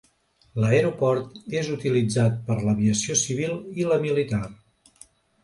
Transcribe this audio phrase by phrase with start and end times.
[0.61, 4.43] L'aeroport és utilitzat per l'aviació civil i la militar.